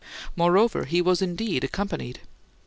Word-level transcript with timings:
Moreover, 0.35 0.85
he 0.85 0.99
was 0.99 1.21
indeed 1.21 1.63
accompanied. 1.63 2.21